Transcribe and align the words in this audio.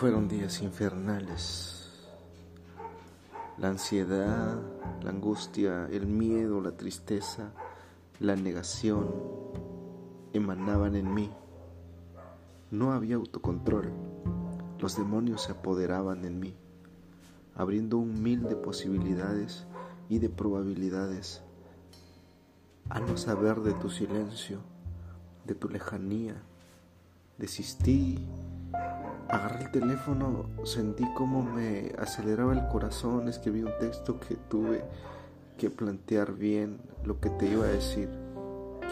Fueron 0.00 0.28
días 0.28 0.62
infernales. 0.62 1.90
La 3.58 3.68
ansiedad, 3.68 4.58
la 5.02 5.10
angustia, 5.10 5.88
el 5.92 6.06
miedo, 6.06 6.62
la 6.62 6.74
tristeza, 6.74 7.52
la 8.18 8.34
negación 8.34 9.14
emanaban 10.32 10.96
en 10.96 11.12
mí. 11.12 11.30
No 12.70 12.94
había 12.94 13.16
autocontrol. 13.16 13.92
Los 14.78 14.96
demonios 14.96 15.42
se 15.42 15.52
apoderaban 15.52 16.24
en 16.24 16.40
mí, 16.40 16.56
abriendo 17.54 17.98
un 17.98 18.22
de 18.24 18.56
posibilidades 18.56 19.66
y 20.08 20.18
de 20.18 20.30
probabilidades. 20.30 21.42
A 22.88 23.00
no 23.00 23.18
saber 23.18 23.60
de 23.60 23.74
tu 23.74 23.90
silencio, 23.90 24.60
de 25.44 25.54
tu 25.54 25.68
lejanía, 25.68 26.40
desistí 27.36 28.26
Agarré 29.30 29.62
el 29.62 29.70
teléfono, 29.70 30.46
sentí 30.64 31.04
como 31.14 31.44
me 31.44 31.92
aceleraba 31.98 32.52
el 32.52 32.66
corazón, 32.66 33.28
escribí 33.28 33.62
un 33.62 33.70
texto 33.78 34.18
que 34.18 34.34
tuve 34.34 34.82
que 35.56 35.70
plantear 35.70 36.32
bien 36.32 36.80
lo 37.04 37.20
que 37.20 37.30
te 37.30 37.46
iba 37.46 37.64
a 37.64 37.68
decir. 37.68 38.08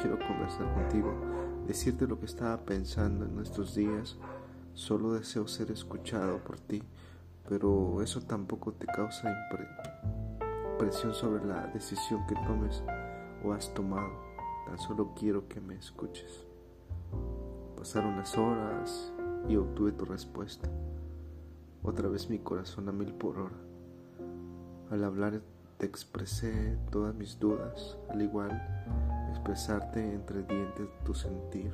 Quiero 0.00 0.16
conversar 0.16 0.72
contigo, 0.74 1.12
decirte 1.66 2.06
lo 2.06 2.20
que 2.20 2.26
estaba 2.26 2.56
pensando 2.58 3.24
en 3.24 3.40
estos 3.40 3.74
días. 3.74 4.16
Solo 4.74 5.14
deseo 5.14 5.48
ser 5.48 5.72
escuchado 5.72 6.38
por 6.38 6.60
ti, 6.60 6.84
pero 7.48 8.00
eso 8.00 8.20
tampoco 8.20 8.72
te 8.72 8.86
causa 8.86 9.34
presión 10.78 11.14
sobre 11.14 11.44
la 11.44 11.66
decisión 11.66 12.24
que 12.28 12.36
tomes 12.36 12.84
o 13.42 13.52
has 13.52 13.74
tomado. 13.74 14.12
Tan 14.66 14.78
solo 14.78 15.14
quiero 15.18 15.48
que 15.48 15.60
me 15.60 15.74
escuches. 15.74 16.46
Pasaron 17.76 18.16
las 18.16 18.38
horas 18.38 19.12
y 19.48 19.56
obtuve 19.56 19.92
tu 19.92 20.04
respuesta. 20.04 20.68
Otra 21.82 22.08
vez 22.08 22.28
mi 22.28 22.38
corazón 22.38 22.88
a 22.88 22.92
mil 22.92 23.14
por 23.14 23.38
hora. 23.38 23.56
Al 24.90 25.04
hablar 25.04 25.40
te 25.78 25.86
expresé 25.86 26.76
todas 26.90 27.14
mis 27.14 27.38
dudas, 27.38 27.96
al 28.10 28.20
igual 28.20 28.50
expresarte 29.30 30.12
entre 30.12 30.42
dientes 30.42 30.88
tu 31.04 31.14
sentir. 31.14 31.72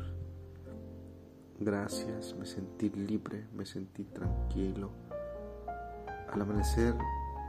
Gracias, 1.59 2.35
me 2.37 2.47
sentí 2.47 2.91
libre, 2.91 3.47
me 3.55 3.65
sentí 3.65 4.05
tranquilo. 4.05 4.91
Al 6.33 6.43
amanecer, 6.43 6.95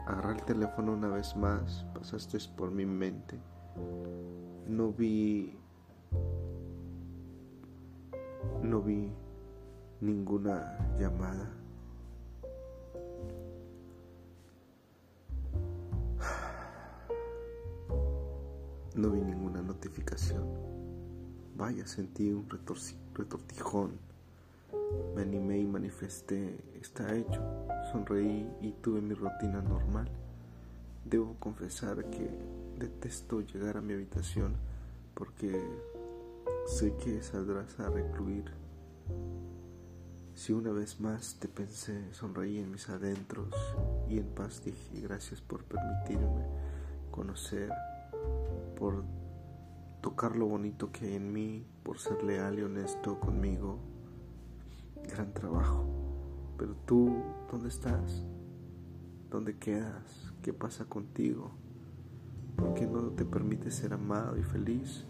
agarrar 0.05 0.37
el 0.37 0.43
teléfono 0.43 0.93
una 0.93 1.09
vez 1.09 1.35
más, 1.35 1.85
pasaste 1.93 2.37
por 2.55 2.71
mi 2.71 2.85
mente. 2.85 3.39
No 4.67 4.91
vi, 4.91 5.57
no 8.61 8.81
vi 8.81 9.11
ninguna 10.01 10.77
llamada. 10.99 11.51
No 18.95 19.09
vi 19.09 19.19
ninguna 19.21 19.61
notificación. 19.61 20.43
Vaya, 21.57 21.85
sentí 21.85 22.31
un 22.31 22.47
retortijón. 22.49 23.99
Me 25.16 25.23
animé 25.23 25.59
y 25.59 25.66
manifesté, 25.66 26.57
está 26.81 27.13
hecho. 27.13 27.41
Sonreí 27.91 28.49
y 28.61 28.71
tuve 28.81 29.01
mi 29.01 29.13
rutina 29.13 29.61
normal. 29.61 30.09
Debo 31.03 31.35
confesar 31.39 32.09
que 32.09 32.29
detesto 32.79 33.41
llegar 33.41 33.77
a 33.77 33.81
mi 33.81 33.93
habitación 33.93 34.55
porque 35.13 35.61
sé 36.66 36.93
que 36.95 37.21
saldrás 37.21 37.79
a 37.79 37.89
recluir 37.89 38.45
si 40.35 40.51
una 40.51 40.72
vez 40.72 41.00
más 41.00 41.38
te 41.40 41.47
pensé, 41.47 42.13
sonreí 42.13 42.59
en 42.59 42.69
mis 42.69 42.90
adentros 42.90 43.56
y 44.09 44.19
en 44.19 44.28
paz 44.28 44.62
dije 44.63 45.00
gracias 45.00 45.40
por 45.41 45.63
permitirme 45.63 46.46
conocer, 47.09 47.72
por 48.78 49.06
tocar 50.01 50.35
lo 50.35 50.45
bonito 50.47 50.91
que 50.91 51.06
hay 51.06 51.16
en 51.16 51.31
mí, 51.31 51.66
por 51.84 52.00
ser 52.00 52.22
leal 52.22 52.59
y 52.59 52.63
honesto 52.63 53.18
conmigo. 53.18 53.79
Gran 55.09 55.34
trabajo. 55.34 55.85
Pero 56.57 56.75
tú, 56.85 57.16
¿dónde 57.50 57.69
estás? 57.69 58.25
¿Dónde 59.31 59.57
quedas? 59.57 60.34
¿Qué 60.41 60.51
pasa 60.51 60.84
contigo? 60.84 61.51
¿Por 62.57 62.74
qué 62.74 62.85
no 62.88 63.09
te 63.12 63.24
permites 63.24 63.75
ser 63.75 63.94
amado 63.94 64.38
y 64.38 64.44
feliz? 64.44 65.06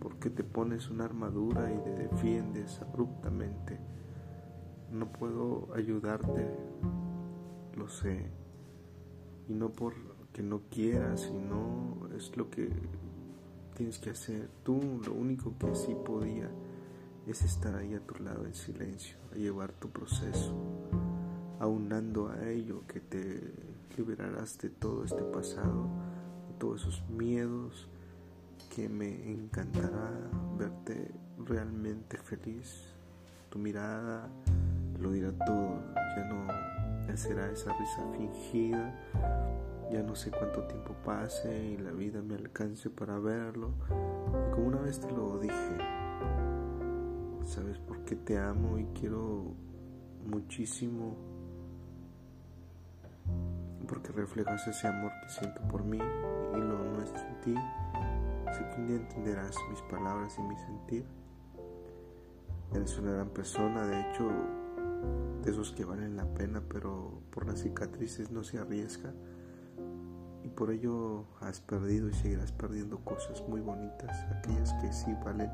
¿Por 0.00 0.16
qué 0.16 0.30
te 0.30 0.42
pones 0.42 0.90
una 0.90 1.04
armadura 1.04 1.72
y 1.72 1.78
te 1.78 1.90
defiendes 1.90 2.82
abruptamente? 2.82 3.78
No 4.90 5.10
puedo 5.12 5.68
ayudarte, 5.74 6.46
lo 7.76 7.88
sé, 7.88 8.30
y 9.48 9.54
no 9.54 9.70
porque 9.70 10.42
no 10.42 10.62
quieras, 10.70 11.22
sino 11.22 12.08
es 12.16 12.36
lo 12.36 12.50
que 12.50 12.70
tienes 13.74 13.98
que 13.98 14.10
hacer. 14.10 14.48
Tú 14.62 15.00
lo 15.06 15.12
único 15.12 15.56
que 15.58 15.74
sí 15.74 15.96
podía 16.04 16.50
es 17.26 17.42
estar 17.42 17.74
ahí 17.74 17.94
a 17.94 18.00
tu 18.00 18.22
lado 18.22 18.44
en 18.46 18.54
silencio, 18.54 19.16
a 19.32 19.36
llevar 19.36 19.72
tu 19.72 19.88
proceso, 19.90 20.54
aunando 21.60 22.28
a 22.28 22.48
ello 22.48 22.86
que 22.86 23.00
te 23.00 23.52
liberarás 23.96 24.58
de 24.58 24.70
todo 24.70 25.04
este 25.04 25.22
pasado, 25.22 25.88
de 26.48 26.54
todos 26.58 26.82
esos 26.82 27.08
miedos, 27.10 27.88
que 28.74 28.88
me 28.88 29.32
encantará 29.32 30.12
verte 30.58 31.10
realmente 31.38 32.16
feliz, 32.18 32.94
tu 33.50 33.58
mirada 33.58 34.30
lo 34.98 35.10
dirá 35.12 35.32
todo, 35.44 35.80
ya 36.16 36.24
no 36.24 37.16
será 37.16 37.50
esa 37.50 37.72
risa 37.72 38.02
fingida, 38.16 38.94
ya 39.90 40.02
no 40.02 40.14
sé 40.14 40.30
cuánto 40.30 40.62
tiempo 40.64 40.94
pase 41.04 41.72
y 41.72 41.76
la 41.78 41.90
vida 41.90 42.22
me 42.22 42.34
alcance 42.34 42.90
para 42.90 43.18
verlo. 43.18 43.72
Como 44.52 44.68
una 44.68 44.80
vez 44.80 45.00
te 45.00 45.10
lo 45.10 45.38
dije, 45.38 45.78
sabes 47.44 47.78
por 47.78 48.04
qué 48.04 48.14
te 48.16 48.38
amo 48.38 48.78
y 48.78 48.84
quiero 48.86 49.54
muchísimo, 50.26 51.16
porque 53.88 54.12
reflejas 54.12 54.66
ese 54.68 54.86
amor 54.86 55.10
que 55.22 55.28
siento 55.30 55.62
por 55.62 55.82
mí 55.82 55.98
y 55.98 56.56
lo 56.56 56.84
nuestro 56.92 57.22
en 57.22 57.40
ti. 57.40 57.54
Sé 58.52 58.68
que 58.70 58.80
un 58.80 58.86
día 58.86 58.96
entenderás 58.96 59.56
mis 59.70 59.80
palabras 59.82 60.36
y 60.38 60.42
mi 60.42 60.56
sentir. 60.56 61.04
Eres 62.74 62.98
una 62.98 63.12
gran 63.12 63.28
persona, 63.30 63.86
de 63.86 64.00
hecho 64.00 64.30
de 65.42 65.50
esos 65.50 65.72
que 65.72 65.84
valen 65.84 66.16
la 66.16 66.26
pena, 66.34 66.62
pero 66.68 67.22
por 67.30 67.46
las 67.46 67.60
cicatrices 67.60 68.30
no 68.30 68.44
se 68.44 68.58
arriesga. 68.58 69.12
Y 70.44 70.48
por 70.48 70.70
ello 70.70 71.26
has 71.40 71.60
perdido 71.60 72.08
y 72.08 72.14
seguirás 72.14 72.52
perdiendo 72.52 72.98
cosas 73.04 73.42
muy 73.48 73.60
bonitas, 73.60 74.24
aquellas 74.36 74.72
que 74.74 74.92
sí 74.92 75.14
valen. 75.24 75.50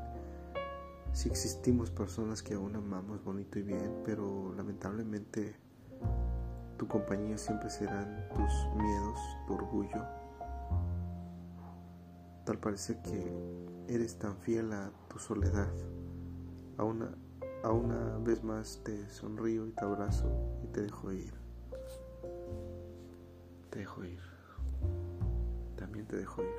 Si 1.11 1.29
existimos 1.29 1.91
personas 1.91 2.43
que 2.43 2.53
aún 2.55 2.75
amamos 2.75 3.23
bonito 3.23 3.57
y 3.59 3.63
bien, 3.63 4.01
pero 4.03 4.53
lamentablemente 4.55 5.55
tu 6.77 6.87
compañía 6.87 7.37
siempre 7.37 7.69
serán 7.69 8.27
tus 8.29 8.81
miedos, 8.81 9.19
tu 9.47 9.53
orgullo. 9.53 10.03
Tal 12.45 12.59
parece 12.59 12.99
que 13.01 13.31
eres 13.87 14.19
tan 14.19 14.37
fiel 14.37 14.73
a 14.73 14.91
tu 15.07 15.17
soledad, 15.17 15.71
a 16.77 16.83
una 16.83 17.15
a 17.65 17.71
una 17.71 18.19
vez 18.19 18.43
más 18.43 18.79
te 18.83 19.09
sonrío 19.09 19.65
y 19.65 19.71
te 19.71 19.83
abrazo 19.83 20.31
y 20.63 20.67
te 20.67 20.83
dejo 20.83 21.11
ir. 21.11 21.33
Te 23.71 23.79
dejo 23.79 24.05
ir. 24.05 24.19
También 25.75 26.05
te 26.05 26.17
dejo 26.17 26.43
ir. 26.43 26.49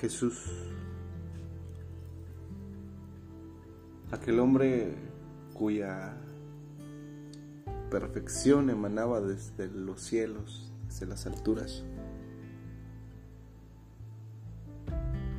Jesús, 0.00 0.52
aquel 4.12 4.38
hombre 4.38 4.94
cuya 5.54 6.14
perfección 7.90 8.70
emanaba 8.70 9.20
desde 9.20 9.68
los 9.68 10.00
cielos, 10.00 10.72
desde 10.86 11.06
las 11.06 11.26
alturas. 11.26 11.84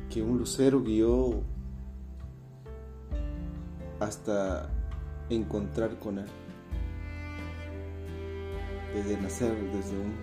Que 0.08 0.22
un 0.22 0.38
lucero 0.38 0.82
guió 0.82 1.42
hasta 4.00 4.68
encontrar 5.28 5.98
con 5.98 6.18
Él. 6.18 6.26
Desde 8.94 9.20
nacer, 9.20 9.54
desde 9.72 9.98
un 9.98 10.14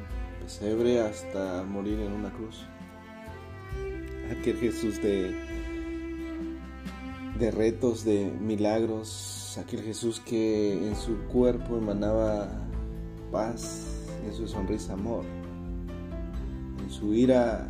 pesebre 0.41 1.01
hasta 1.01 1.63
morir 1.63 1.99
en 1.99 2.11
una 2.11 2.31
cruz. 2.31 2.65
Aquel 4.37 4.57
Jesús 4.57 5.01
de, 5.01 5.33
de 7.39 7.51
retos, 7.51 8.03
de 8.03 8.25
milagros, 8.41 9.36
aquel 9.59 9.81
Jesús 9.81 10.19
que 10.19 10.87
en 10.87 10.95
su 10.95 11.17
cuerpo 11.27 11.77
emanaba 11.77 12.47
paz, 13.31 13.85
en 14.25 14.33
su 14.33 14.47
sonrisa 14.47 14.93
amor, 14.93 15.23
en 16.83 16.89
su 16.89 17.13
ira 17.13 17.67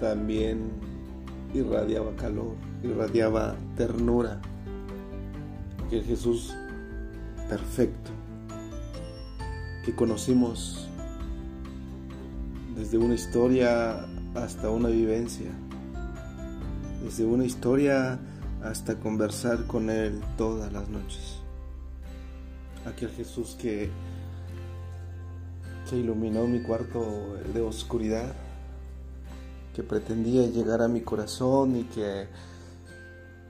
también 0.00 0.70
irradiaba 1.52 2.14
calor, 2.16 2.54
irradiaba 2.82 3.56
ternura. 3.76 4.40
Aquel 5.86 6.04
Jesús 6.04 6.54
perfecto 7.48 8.10
que 9.84 9.94
conocimos 9.94 10.88
desde 12.76 12.96
una 12.96 13.14
historia 13.14 14.06
hasta 14.34 14.70
una 14.70 14.88
vivencia, 14.88 15.50
desde 17.02 17.24
una 17.24 17.44
historia 17.44 18.18
hasta 18.62 18.98
conversar 18.98 19.66
con 19.66 19.90
Él 19.90 20.20
todas 20.36 20.72
las 20.72 20.88
noches. 20.88 21.38
Aquel 22.86 23.10
Jesús 23.10 23.56
que, 23.60 23.90
iluminó 25.92 26.46
mi 26.46 26.62
cuarto 26.62 27.34
de 27.52 27.60
oscuridad, 27.62 28.32
que 29.74 29.82
pretendía 29.82 30.46
llegar 30.46 30.82
a 30.82 30.88
mi 30.88 31.00
corazón 31.00 31.74
y 31.74 31.82
que 31.84 32.28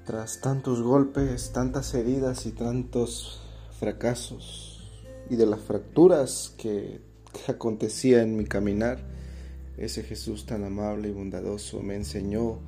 tras 0.06 0.40
tantos 0.40 0.80
golpes, 0.80 1.52
tantas 1.52 1.92
heridas 1.92 2.46
y 2.46 2.52
tantos 2.52 3.42
fracasos 3.78 4.90
y 5.28 5.36
de 5.36 5.44
las 5.44 5.60
fracturas 5.60 6.54
que 6.56 7.02
acontecía 7.46 8.22
en 8.22 8.38
mi 8.38 8.46
caminar, 8.46 8.98
ese 9.76 10.02
Jesús 10.02 10.46
tan 10.46 10.64
amable 10.64 11.08
y 11.08 11.12
bondadoso 11.12 11.80
me 11.82 11.94
enseñó, 11.94 12.58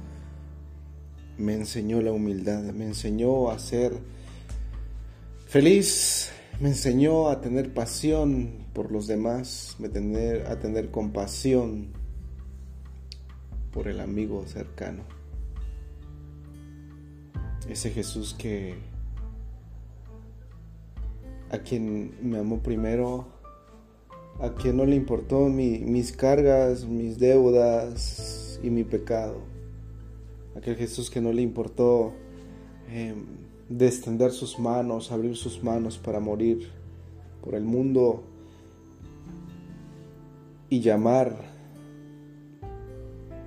me 1.38 1.54
enseñó 1.54 2.00
la 2.00 2.12
humildad, 2.12 2.62
me 2.72 2.86
enseñó 2.86 3.50
a 3.50 3.58
ser 3.58 3.92
feliz, 5.46 6.30
me 6.60 6.68
enseñó 6.70 7.28
a 7.28 7.40
tener 7.40 7.72
pasión 7.74 8.66
por 8.72 8.90
los 8.92 9.06
demás, 9.06 9.76
tener, 9.92 10.46
a 10.46 10.58
tener 10.58 10.90
compasión 10.90 11.88
por 13.72 13.88
el 13.88 14.00
amigo 14.00 14.46
cercano. 14.46 15.02
Ese 17.68 17.90
Jesús 17.90 18.34
que 18.38 18.74
a 21.50 21.58
quien 21.58 22.14
me 22.22 22.38
amó 22.38 22.62
primero 22.62 23.26
a 24.40 24.50
quien 24.54 24.76
no 24.76 24.84
le 24.84 24.96
importó 24.96 25.48
mis 25.48 26.12
cargas, 26.12 26.84
mis 26.86 27.18
deudas 27.18 28.58
y 28.62 28.70
mi 28.70 28.84
pecado. 28.84 29.51
Aquel 30.56 30.76
Jesús 30.76 31.10
que 31.10 31.20
no 31.20 31.32
le 31.32 31.42
importó 31.42 32.12
eh, 32.88 33.14
extender 33.78 34.32
sus 34.32 34.58
manos, 34.58 35.12
abrir 35.12 35.36
sus 35.36 35.62
manos 35.62 35.98
para 35.98 36.20
morir 36.20 36.70
por 37.42 37.54
el 37.54 37.64
mundo 37.64 38.24
y 40.68 40.80
llamar, 40.80 41.36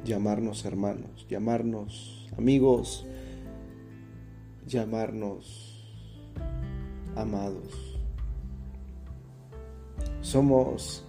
llamarnos 0.03 0.65
hermanos, 0.65 1.25
llamarnos 1.29 2.27
amigos, 2.37 3.05
llamarnos 4.67 5.75
amados. 7.15 7.95
Somos 10.21 11.03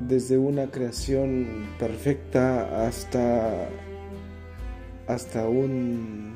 desde 0.00 0.38
una 0.38 0.70
creación 0.70 1.66
perfecta 1.78 2.86
hasta, 2.86 3.68
hasta 5.06 5.46
un 5.48 6.34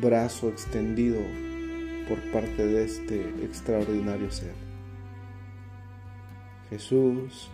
brazo 0.00 0.48
extendido 0.48 1.20
por 2.08 2.18
parte 2.32 2.66
de 2.66 2.84
este 2.84 3.44
extraordinario 3.44 4.30
ser. 4.30 4.54
Jesús 6.68 7.48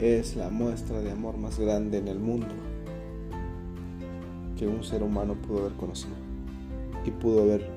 es 0.00 0.36
la 0.36 0.50
muestra 0.50 1.00
de 1.00 1.10
amor 1.10 1.36
más 1.36 1.58
grande 1.58 1.98
en 1.98 2.08
el 2.08 2.18
mundo 2.18 2.54
que 4.56 4.68
un 4.68 4.84
ser 4.84 5.02
humano 5.02 5.34
pudo 5.34 5.60
haber 5.60 5.72
conocido 5.72 6.14
y 7.04 7.10
pudo 7.10 7.42
haber 7.42 7.68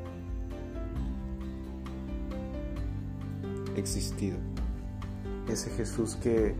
existido. 3.75 4.37
Ese 5.49 5.69
Jesús 5.71 6.15
que 6.15 6.53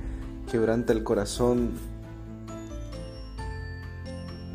quebranta 0.50 0.94
el 0.94 1.04
corazón 1.04 1.72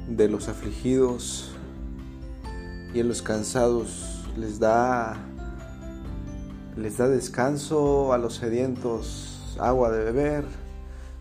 de 0.08 0.28
los 0.28 0.48
afligidos 0.48 1.52
y 2.94 3.00
a 3.00 3.04
los 3.04 3.22
cansados 3.22 4.26
les 4.36 4.58
da 4.58 5.16
les 6.76 6.96
da 6.98 7.08
descanso 7.08 8.12
a 8.12 8.18
los 8.18 8.34
sedientos 8.34 9.56
agua 9.60 9.90
de 9.90 10.04
beber 10.04 10.44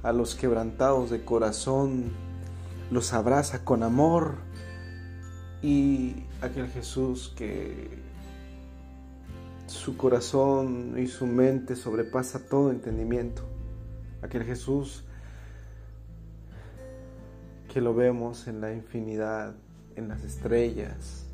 a 0.04 0.12
los 0.12 0.36
quebrantados 0.36 1.10
de 1.10 1.24
corazón 1.24 2.12
los 2.90 3.14
abraza 3.14 3.64
con 3.64 3.84
amor 3.84 4.36
y 5.62 6.24
aquel 6.42 6.68
Jesús 6.68 7.34
que 7.36 8.02
su 9.68 9.96
corazón 9.96 10.96
y 10.98 11.08
su 11.08 11.26
mente 11.26 11.76
sobrepasa 11.76 12.40
todo 12.48 12.72
entendimiento. 12.72 13.44
Aquel 14.22 14.44
Jesús 14.44 15.06
que 17.72 17.80
lo 17.80 17.94
vemos 17.94 18.48
en 18.48 18.60
la 18.60 18.74
infinidad, 18.74 19.56
en 19.96 20.10
las 20.10 20.26
estrellas. 20.26 21.26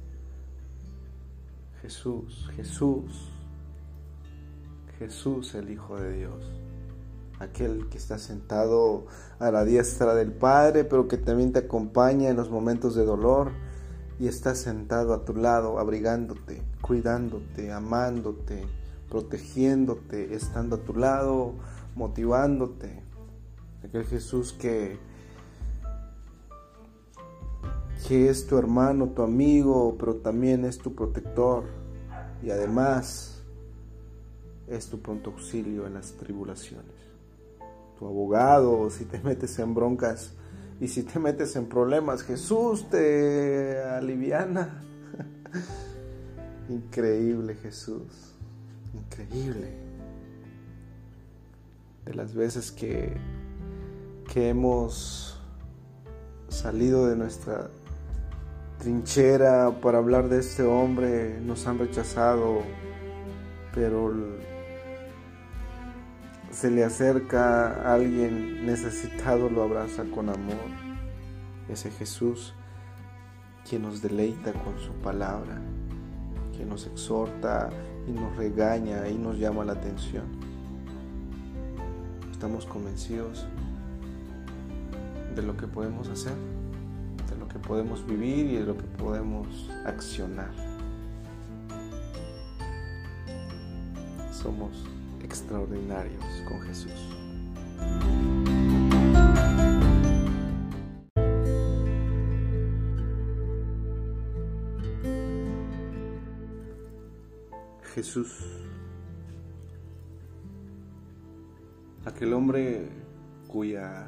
Jesús, 1.82 2.48
Jesús, 2.56 3.32
Jesús 5.00 5.56
el 5.56 5.72
Hijo 5.72 5.98
de 6.00 6.14
Dios. 6.16 6.52
Aquel 7.40 7.90
que 7.90 7.98
está 7.98 8.20
sentado 8.20 9.08
a 9.40 9.50
la 9.50 9.66
diestra 9.66 10.14
del 10.14 10.32
Padre, 10.32 10.84
pero 10.84 11.08
que 11.08 11.18
también 11.18 11.54
te 11.54 11.60
acompaña 11.60 12.30
en 12.30 12.38
los 12.38 12.52
momentos 12.52 12.94
de 12.94 13.04
dolor 13.04 13.52
y 14.20 14.28
está 14.28 14.54
sentado 14.54 15.16
a 15.16 15.26
tu 15.26 15.36
lado, 15.36 15.80
abrigándote, 15.80 16.62
cuidándote, 16.82 17.72
amándote, 17.72 18.64
protegiéndote, 19.10 20.36
estando 20.36 20.76
a 20.76 20.80
tu 20.82 20.94
lado, 20.94 21.54
motivándote. 21.96 23.02
Aquel 23.84 24.06
Jesús 24.06 24.54
que, 24.54 25.00
que 28.08 28.30
es 28.30 28.48
tu 28.48 28.58
hermano, 28.58 29.10
tu 29.10 29.22
amigo, 29.22 29.96
pero 29.98 30.16
también 30.16 30.66
es 30.66 30.78
tu 30.78 30.94
protector 30.94 31.64
y 32.44 32.52
además 32.52 33.42
es 34.68 34.88
tu 34.88 35.00
pronto 35.02 35.32
auxilio 35.32 35.88
en 35.88 35.96
las 35.96 36.14
tribulaciones. 36.14 36.96
Tu 37.98 38.06
abogado, 38.06 38.90
si 38.90 39.06
te 39.06 39.20
metes 39.24 39.58
en 39.60 39.74
broncas, 39.74 40.34
y 40.80 40.88
si 40.88 41.04
te 41.04 41.20
metes 41.20 41.56
en 41.56 41.66
problemas, 41.66 42.22
Jesús 42.24 42.88
te 42.90 43.82
aliviana. 43.82 44.84
Increíble 46.70 47.56
Jesús, 47.56 48.36
increíble. 48.94 49.72
De 52.06 52.14
las 52.14 52.36
veces 52.36 52.72
que, 52.72 53.16
que 54.32 54.50
hemos 54.50 55.42
salido 56.50 57.08
de 57.08 57.16
nuestra 57.16 57.70
trinchera 58.80 59.72
para 59.82 59.98
hablar 59.98 60.30
de 60.30 60.40
este 60.40 60.64
hombre, 60.64 61.40
nos 61.42 61.66
han 61.68 61.80
rechazado, 61.80 62.62
pero 63.74 64.14
se 66.52 66.72
le 66.72 66.84
acerca 66.84 67.68
a 67.68 67.94
alguien 67.94 68.66
necesitado, 68.66 69.50
lo 69.50 69.64
abraza 69.64 70.04
con 70.14 70.30
amor. 70.30 70.88
Ese 71.70 71.92
Jesús 71.92 72.54
quien 73.68 73.82
nos 73.82 74.02
deleita 74.02 74.54
con 74.54 74.80
su 74.80 74.94
palabra, 74.94 75.60
que 76.56 76.66
nos 76.66 76.88
exhorta 76.88 77.70
y 78.08 78.12
nos 78.12 78.36
regaña 78.38 79.10
y 79.10 79.18
nos 79.18 79.38
llama 79.38 79.66
la 79.66 79.74
atención. 79.74 80.26
Estamos 82.32 82.66
convencidos 82.66 83.46
de 85.36 85.42
lo 85.42 85.58
que 85.58 85.68
podemos 85.68 86.08
hacer, 86.08 86.34
que 87.58 87.68
podemos 87.68 88.06
vivir 88.06 88.46
y 88.46 88.56
de 88.58 88.66
lo 88.66 88.78
que 88.78 88.84
podemos 88.84 89.70
accionar. 89.86 90.52
Somos 94.32 94.86
extraordinarios 95.24 96.24
con 96.48 96.62
Jesús. 96.62 96.92
Jesús, 107.96 108.46
aquel 112.06 112.34
hombre 112.34 112.90
cuya 113.48 114.08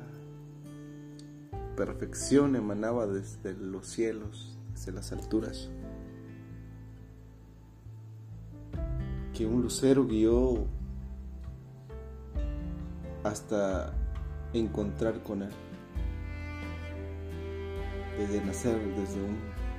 perfección 1.80 2.58
emanaba 2.58 3.08
desde 3.08 3.54
los 3.54 3.88
cielos, 3.88 4.60
desde 4.74 4.92
las 4.92 5.14
alturas, 5.14 5.70
que 9.34 9.46
un 9.46 9.62
lucero 9.62 10.06
guió 10.06 10.68
hasta 13.24 13.94
encontrar 14.52 15.24
con 15.24 15.44
Él. 15.44 15.52
desde 18.18 18.44
nacer, 18.44 18.78
desde 18.98 19.22
un 19.22 19.38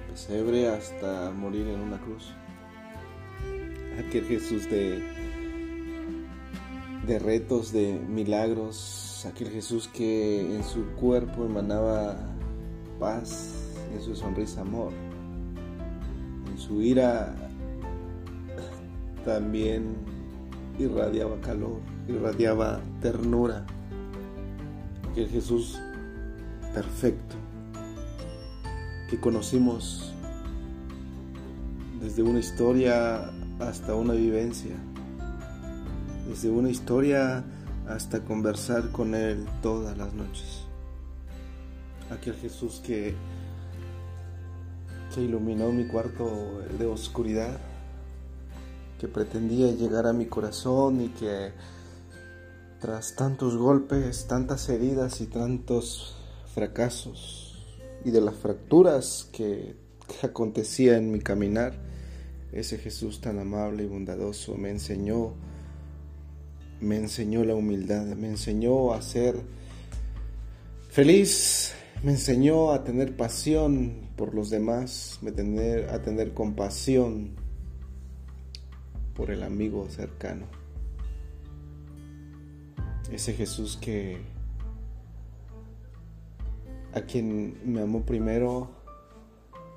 pesebre 0.08 0.70
hasta 0.70 1.30
morir 1.32 1.68
en 1.68 1.80
una 1.80 2.00
cruz. 2.00 2.32
Aquel 3.98 4.24
Jesús 4.24 4.70
de, 4.70 5.02
de 7.06 7.18
retos, 7.18 7.70
de 7.70 7.92
milagros, 8.08 9.09
aquel 9.26 9.50
Jesús 9.50 9.88
que 9.88 10.54
en 10.56 10.64
su 10.64 10.84
cuerpo 10.92 11.44
emanaba 11.44 12.16
paz, 12.98 13.74
en 13.94 14.00
su 14.00 14.14
sonrisa 14.14 14.62
amor, 14.62 14.92
en 16.50 16.58
su 16.58 16.80
ira 16.80 17.34
también 19.24 19.96
irradiaba 20.78 21.40
calor, 21.40 21.80
irradiaba 22.08 22.80
ternura. 23.00 23.66
Aquel 25.10 25.28
Jesús 25.28 25.78
perfecto 26.72 27.36
que 29.10 29.18
conocimos 29.18 30.12
desde 32.00 32.22
una 32.22 32.38
historia 32.38 33.30
hasta 33.58 33.94
una 33.94 34.14
vivencia, 34.14 34.76
desde 36.28 36.48
una 36.48 36.70
historia 36.70 37.44
hasta 37.90 38.20
conversar 38.20 38.90
con 38.90 39.14
Él 39.14 39.46
todas 39.62 39.96
las 39.98 40.12
noches. 40.14 40.64
Aquel 42.10 42.34
Jesús 42.34 42.80
que, 42.84 43.14
que 45.14 45.20
iluminó 45.20 45.72
mi 45.72 45.86
cuarto 45.86 46.62
de 46.78 46.86
oscuridad, 46.86 47.58
que 48.98 49.08
pretendía 49.08 49.72
llegar 49.72 50.06
a 50.06 50.12
mi 50.12 50.26
corazón 50.26 51.00
y 51.00 51.08
que 51.08 51.52
tras 52.80 53.14
tantos 53.14 53.56
golpes, 53.56 54.26
tantas 54.26 54.68
heridas 54.68 55.20
y 55.20 55.26
tantos 55.26 56.16
fracasos 56.54 57.58
y 58.04 58.10
de 58.10 58.20
las 58.20 58.34
fracturas 58.36 59.28
que, 59.32 59.74
acontecía 60.22 60.96
en 60.96 61.12
mi 61.12 61.20
caminar, 61.20 61.74
ese 62.50 62.78
Jesús 62.78 63.20
tan 63.20 63.38
amable 63.38 63.84
y 63.84 63.86
bondadoso 63.86 64.56
me 64.56 64.70
enseñó, 64.70 65.34
me 66.80 66.96
enseñó 66.96 67.44
la 67.44 67.54
humildad, 67.54 68.04
me 68.16 68.28
enseñó 68.28 68.92
a 68.92 69.02
ser 69.02 69.36
feliz, 70.88 71.72
me 72.02 72.12
enseñó 72.12 72.72
a 72.72 72.84
tener 72.84 73.16
pasión 73.16 74.08
por 74.16 74.34
los 74.34 74.50
demás, 74.50 75.20
a 75.22 76.02
tener 76.02 76.34
compasión 76.34 77.30
por 79.14 79.30
el 79.30 79.42
amigo 79.42 79.88
cercano. 79.90 80.46
Ese 83.12 83.34
Jesús 83.34 83.76
que 83.76 84.18
a 86.94 87.02
quien 87.02 87.60
me 87.64 87.82
amó 87.82 88.02
primero, 88.02 88.70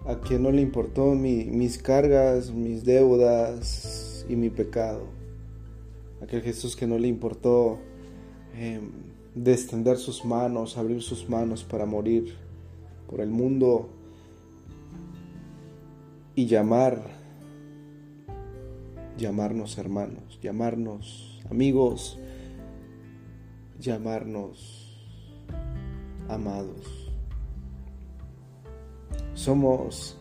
a 0.06 0.20
quien 0.20 0.44
no 0.44 0.52
le 0.52 0.62
importó 0.62 1.14
mis 1.14 1.78
cargas, 1.78 2.52
mis 2.52 2.84
deudas 2.86 4.26
y 4.30 4.36
mi 4.36 4.50
pecado. 4.50 5.23
Aquel 6.24 6.42
Jesús 6.42 6.76
que 6.76 6.88
no 6.88 6.98
le 6.98 7.10
importó 7.10 7.80
eh, 8.56 8.80
sus 9.98 10.24
manos, 10.24 10.78
abrir 10.78 11.02
sus 11.02 11.28
manos 11.28 11.64
para 11.66 11.86
morir 11.86 12.36
por 13.10 13.20
el 13.20 13.30
mundo 13.30 13.90
y 16.34 16.46
llamar, 16.46 17.02
llamarnos 19.18 19.78
hermanos, 19.78 20.40
llamarnos 20.42 21.42
amigos, 21.50 22.18
llamarnos 23.80 24.98
amados. 26.30 27.12
Somos 29.34 30.18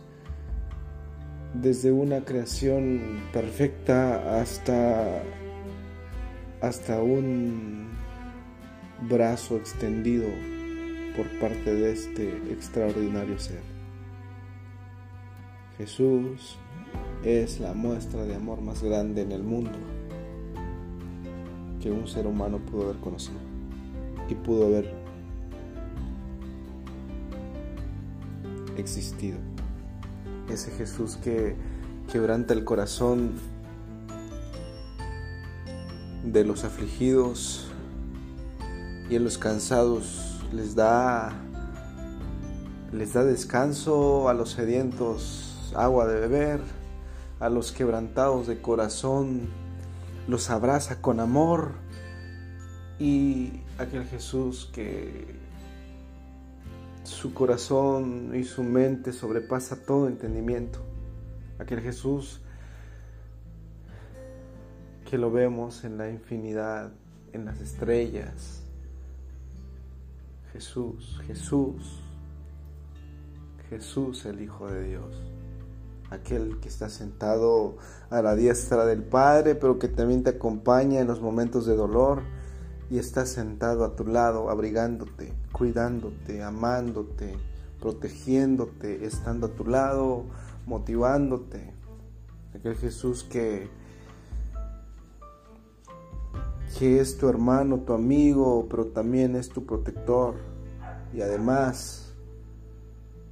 desde 1.53 1.91
una 1.91 2.25
creación 2.25 3.21
perfecta 3.31 4.41
hasta, 4.41 5.23
hasta 6.63 7.01
un 7.01 7.89
brazo 9.09 9.57
extendido 9.57 10.29
por 11.17 11.27
parte 11.41 11.75
de 11.75 11.91
este 11.91 12.37
extraordinario 12.53 13.37
ser. 13.37 13.59
Jesús 15.77 16.57
es 17.25 17.59
la 17.59 17.73
muestra 17.73 18.23
de 18.23 18.35
amor 18.35 18.61
más 18.61 18.81
grande 18.81 19.23
en 19.23 19.33
el 19.33 19.43
mundo 19.43 19.77
que 21.81 21.91
un 21.91 22.07
ser 22.07 22.27
humano 22.27 22.59
pudo 22.59 22.83
haber 22.83 23.01
conocido 23.01 23.39
y 24.29 24.35
pudo 24.35 24.67
haber 24.67 24.89
existido. 28.77 29.37
Ese 30.49 30.71
Jesús 30.71 31.17
que 31.17 31.55
quebranta 32.09 32.53
el 32.53 32.63
corazón 32.63 33.33
de 36.33 36.43
los 36.43 36.63
afligidos 36.63 37.67
y 39.07 39.15
en 39.15 39.23
los 39.23 39.37
cansados 39.37 40.41
les 40.51 40.73
da 40.73 41.31
les 42.91 43.13
da 43.13 43.23
descanso 43.23 44.29
a 44.29 44.33
los 44.33 44.51
sedientos, 44.51 45.71
agua 45.75 46.07
de 46.07 46.19
beber, 46.19 46.59
a 47.39 47.49
los 47.49 47.71
quebrantados 47.71 48.47
de 48.47 48.61
corazón 48.61 49.47
los 50.27 50.49
abraza 50.49 51.01
con 51.01 51.19
amor 51.19 51.73
y 52.97 53.61
aquel 53.77 54.05
Jesús 54.05 54.69
que 54.73 55.35
su 57.03 57.33
corazón 57.33 58.31
y 58.33 58.43
su 58.43 58.63
mente 58.63 59.11
sobrepasa 59.11 59.83
todo 59.83 60.07
entendimiento. 60.07 60.79
Aquel 61.59 61.81
Jesús 61.81 62.42
que 65.13 65.19
lo 65.19 65.29
vemos 65.29 65.83
en 65.83 65.99
la 65.99 66.09
infinidad, 66.09 66.91
en 67.33 67.45
las 67.45 67.61
estrellas. 67.61 68.63
Jesús, 70.51 71.21
Jesús, 71.27 72.01
Jesús 73.69 74.25
el 74.25 74.41
Hijo 74.41 74.71
de 74.71 74.89
Dios. 74.89 75.21
Aquel 76.09 76.59
que 76.59 76.67
está 76.67 76.89
sentado 76.89 77.77
a 78.09 78.23
la 78.23 78.33
diestra 78.33 78.87
del 78.87 79.03
Padre, 79.03 79.53
pero 79.53 79.77
que 79.77 79.87
también 79.87 80.23
te 80.23 80.31
acompaña 80.31 80.99
en 80.99 81.05
los 81.05 81.21
momentos 81.21 81.67
de 81.67 81.75
dolor 81.75 82.23
y 82.89 82.97
está 82.97 83.27
sentado 83.27 83.85
a 83.85 83.95
tu 83.95 84.07
lado, 84.07 84.49
abrigándote, 84.49 85.31
cuidándote, 85.51 86.41
amándote, 86.41 87.35
protegiéndote, 87.79 89.05
estando 89.05 89.45
a 89.45 89.49
tu 89.51 89.67
lado, 89.67 90.25
motivándote. 90.65 91.71
Aquel 92.55 92.75
Jesús 92.77 93.23
que, 93.23 93.82
que 96.77 96.99
es 96.99 97.17
tu 97.17 97.29
hermano, 97.29 97.79
tu 97.79 97.93
amigo, 97.93 98.67
pero 98.69 98.87
también 98.87 99.35
es 99.35 99.49
tu 99.49 99.65
protector 99.65 100.35
y 101.13 101.21
además 101.21 102.13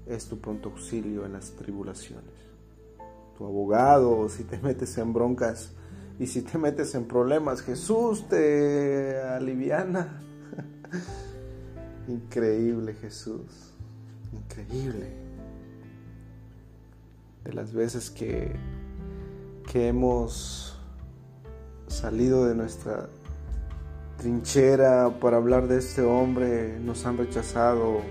es 0.06 0.28
tu 0.28 0.40
pronto 0.40 0.70
auxilio 0.70 1.26
en 1.26 1.34
las 1.34 1.52
tribulaciones. 1.52 2.34
Tu 3.38 3.46
abogado, 3.46 4.30
si 4.30 4.44
te 4.44 4.58
metes 4.62 4.98
en 4.98 5.14
broncas, 5.14 5.72
y 6.20 6.28
si 6.28 6.44
te 6.44 6.58
metes 6.60 6.94
en 6.94 7.06
problemas, 7.06 7.62
Jesús 7.62 8.28
te 8.28 9.20
aliviana. 9.20 10.22
Increíble 12.08 12.94
Jesús, 12.94 13.74
increíble. 14.34 15.16
De 17.44 17.54
las 17.54 17.74
veces 17.74 18.12
que, 18.12 18.56
que 19.72 19.88
hemos 19.88 20.80
salido 21.88 22.46
de 22.46 22.56
nuestra 22.56 23.10
trinchera 24.22 25.10
para 25.20 25.38
hablar 25.38 25.68
de 25.68 25.80
este 25.80 26.04
hombre, 26.04 26.80
nos 26.80 27.08
han 27.08 27.18
rechazado, 27.18 28.02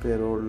pero 0.00 0.40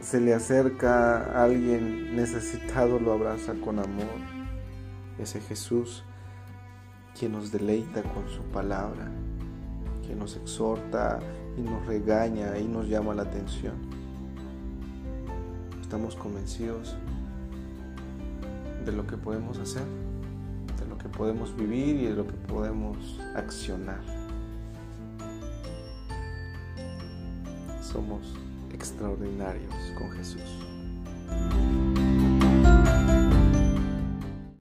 se 0.00 0.18
le 0.18 0.32
acerca 0.32 1.18
a 1.18 1.44
alguien 1.44 2.16
necesitado, 2.16 2.98
lo 2.98 3.12
abraza 3.12 3.52
con 3.62 3.78
amor. 3.78 4.06
Ese 5.18 5.42
Jesús 5.42 6.04
quien 7.18 7.32
nos 7.32 7.52
deleita 7.52 8.02
con 8.02 8.26
su 8.30 8.40
palabra, 8.44 9.10
que 10.06 10.16
nos 10.16 10.34
exhorta 10.34 11.18
y 11.58 11.60
nos 11.60 11.84
regaña 11.84 12.58
y 12.58 12.66
nos 12.66 12.88
llama 12.88 13.14
la 13.14 13.24
atención. 13.24 13.74
Estamos 15.82 16.16
convencidos 16.16 16.96
de 18.86 18.92
lo 18.92 19.06
que 19.06 19.18
podemos 19.18 19.58
hacer, 19.58 19.84
que 21.02 21.08
podemos 21.08 21.54
vivir 21.56 21.96
y 21.96 22.06
de 22.06 22.14
lo 22.14 22.26
que 22.26 22.34
podemos 22.34 22.96
accionar. 23.34 24.00
Somos 27.80 28.22
extraordinarios 28.72 29.74
con 29.98 30.10
Jesús. 30.12 30.42